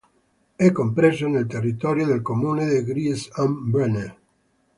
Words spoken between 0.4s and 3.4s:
È compreso nel territorio del comune di Gries